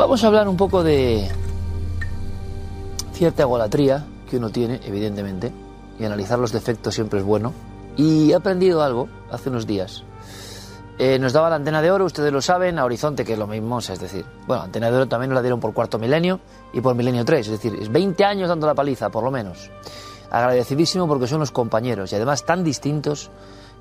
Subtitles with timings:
[0.00, 1.28] Vamos a hablar un poco de
[3.12, 5.52] cierta egolatría que uno tiene, evidentemente,
[5.98, 7.52] y analizar los defectos siempre es bueno.
[7.98, 10.02] Y he aprendido algo hace unos días.
[10.98, 13.46] Eh, nos daba la antena de oro, ustedes lo saben, a Horizonte, que es lo
[13.46, 16.40] mismo, es decir, bueno, antena de oro también nos la dieron por cuarto milenio
[16.72, 19.70] y por milenio 3, es decir, es 20 años dando la paliza, por lo menos.
[20.30, 23.30] Agradecidísimo porque son los compañeros y además tan distintos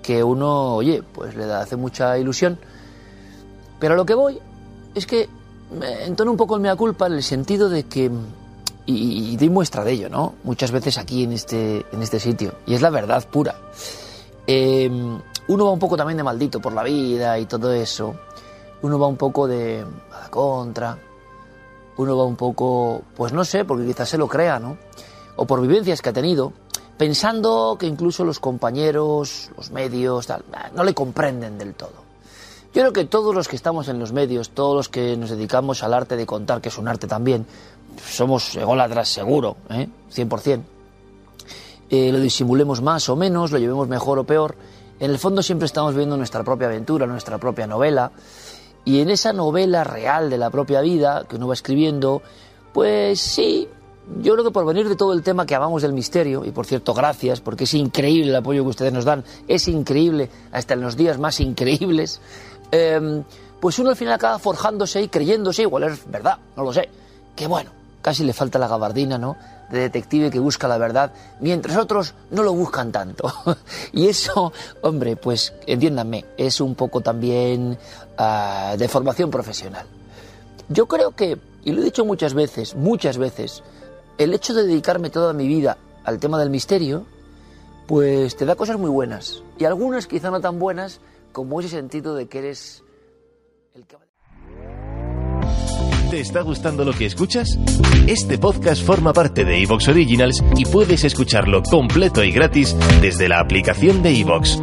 [0.00, 2.56] que uno, oye, pues le da, hace mucha ilusión.
[3.80, 4.38] Pero lo que voy
[4.94, 5.28] es que
[5.82, 8.10] entono un poco el mea culpa en el sentido de que,
[8.86, 10.34] y, doy muestra de ello, ¿no?
[10.44, 13.54] Muchas veces aquí en este, en este sitio, y es la verdad pura.
[14.46, 14.90] Eh,
[15.46, 18.14] uno va un poco también de maldito por la vida y todo eso.
[18.82, 20.98] Uno va un poco de a la contra.
[21.96, 24.78] Uno va un poco, pues no sé, porque quizás se lo crea, ¿no?
[25.36, 26.52] O por vivencias que ha tenido,
[26.96, 32.03] pensando que incluso los compañeros, los medios, tal, no le comprenden del todo.
[32.74, 35.84] Yo creo que todos los que estamos en los medios, todos los que nos dedicamos
[35.84, 37.46] al arte de contar, que es un arte también,
[38.04, 39.88] somos ególatras seguro, ¿eh?
[40.12, 40.60] 100%.
[41.88, 44.56] Eh, lo disimulemos más o menos, lo llevemos mejor o peor.
[44.98, 48.10] En el fondo siempre estamos viendo nuestra propia aventura, nuestra propia novela.
[48.84, 52.22] Y en esa novela real de la propia vida que uno va escribiendo,
[52.72, 53.68] pues sí,
[54.20, 56.66] yo creo que por venir de todo el tema que hablamos del misterio, y por
[56.66, 60.82] cierto, gracias, porque es increíble el apoyo que ustedes nos dan, es increíble, hasta en
[60.82, 62.20] los días más increíbles,
[62.70, 63.22] eh,
[63.60, 66.88] pues uno al final acaba forjándose y creyéndose, igual es verdad, no lo sé,
[67.34, 67.70] que bueno,
[68.02, 69.36] casi le falta la gabardina, ¿no?
[69.70, 71.10] De detective que busca la verdad,
[71.40, 73.32] mientras otros no lo buscan tanto.
[73.92, 77.78] y eso, hombre, pues entiéndanme, es un poco también
[78.18, 79.86] uh, de formación profesional.
[80.68, 83.62] Yo creo que, y lo he dicho muchas veces, muchas veces,
[84.18, 87.06] el hecho de dedicarme toda mi vida al tema del misterio,
[87.86, 89.42] pues te da cosas muy buenas.
[89.58, 91.00] Y algunas quizá no tan buenas,
[91.32, 92.82] como ese sentido de que eres
[93.74, 93.96] el que...
[96.10, 97.48] ¿Te está gustando lo que escuchas?
[98.06, 103.40] Este podcast forma parte de Evox Originals y puedes escucharlo completo y gratis desde la
[103.40, 104.60] aplicación de Evox.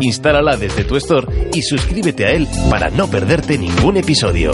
[0.00, 4.52] Instálala desde tu store y suscríbete a él para no perderte ningún episodio.